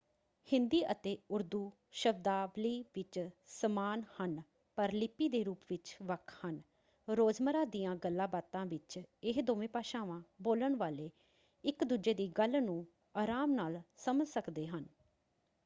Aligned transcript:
ਹਿੰਦੀ 0.47 0.79
ਅਤੇ 0.91 1.17
ਉਰਦੂ 1.29 1.59
ਸ਼ਬਦਾਵਲੀ 1.93 2.81
ਵਿੱਚ 2.95 3.19
ਸਮਾਨ 3.47 4.03
ਹਨ 4.15 4.41
ਪਰ 4.77 4.91
ਲਿਪੀ 4.93 5.27
ਦੇ 5.29 5.43
ਰੂਪ 5.43 5.65
ਵਿੱਚ 5.69 5.95
ਵੱਖ 6.03 6.33
ਹਨ; 6.35 6.59
ਰੋਜ਼ਮਰ੍ਹਾ 7.07 7.63
ਦੀਆਂ 7.67 7.95
ਗੱਲਾਂਬਾਤਾਂ 7.95 8.65
ਵਿੱਚ 8.65 8.99
ਇਹ 9.23 9.41
ਦੋਵੇਂ 9.43 9.69
ਭਾਸ਼ਾਵਾਂ 9.69 10.21
ਬੋਲਣ 10.41 10.75
ਵਾਲੇ 10.75 11.09
ਇੱਕ 11.63 11.83
ਦੂਜੇ 11.83 12.13
ਦੀ 12.13 12.27
ਗੱਲ 12.37 12.61
ਨੂੰ 12.63 12.85
ਆਰਾਮ 13.15 13.51
ਨਾਲ 13.53 13.81
ਸਮਝ 13.97 14.27
ਸਕਦੇ 14.27 14.67
ਹਨ। 14.67 14.85